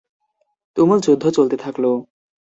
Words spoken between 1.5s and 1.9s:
থাকল।